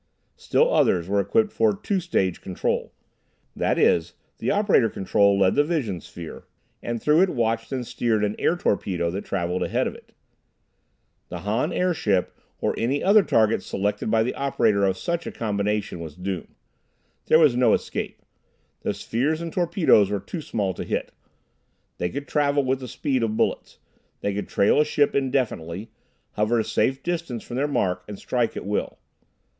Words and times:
Still 0.35 0.73
others 0.73 1.07
were 1.07 1.19
equipped 1.19 1.51
for 1.51 1.75
two 1.75 1.99
stage 1.99 2.41
control. 2.41 2.91
That 3.55 3.77
is, 3.77 4.15
the 4.39 4.49
operator 4.49 4.89
control 4.89 5.37
led 5.37 5.53
the 5.53 5.63
vision 5.63 6.01
sphere, 6.01 6.45
and 6.81 6.99
through 6.99 7.21
it 7.21 7.29
watched 7.29 7.71
and 7.71 7.85
steered 7.85 8.23
an 8.23 8.35
air 8.39 8.55
torpedo 8.57 9.11
that 9.11 9.25
travelled 9.25 9.61
ahead 9.61 9.85
of 9.85 9.93
it. 9.93 10.11
The 11.29 11.41
Han 11.41 11.71
airship 11.71 12.35
or 12.59 12.73
any 12.79 13.03
other 13.03 13.21
target 13.21 13.61
selected 13.61 14.09
by 14.09 14.23
the 14.23 14.33
operator 14.33 14.85
of 14.85 14.97
such 14.97 15.27
a 15.27 15.31
combination 15.31 15.99
was 15.99 16.15
doomed. 16.15 16.55
There 17.27 17.37
was 17.37 17.55
no 17.55 17.73
escape. 17.75 18.23
The 18.81 18.95
spheres 18.95 19.39
and 19.39 19.53
torpedoes 19.53 20.09
were 20.09 20.19
too 20.19 20.41
small 20.41 20.73
to 20.73 20.81
be 20.81 20.87
hit. 20.87 21.11
They 21.99 22.09
could 22.09 22.27
travel 22.27 22.63
with 22.65 22.79
the 22.79 22.87
speed 22.87 23.21
of 23.21 23.37
bullets. 23.37 23.77
They 24.21 24.33
could 24.33 24.47
trail 24.47 24.81
a 24.81 24.83
ship 24.83 25.13
indefinitely, 25.13 25.91
hover 26.31 26.59
a 26.59 26.63
safe 26.63 27.03
distance 27.03 27.43
from 27.43 27.57
their 27.57 27.67
mark, 27.67 28.03
and 28.07 28.17
strike 28.17 28.57
at 28.57 28.65
will. 28.65 28.97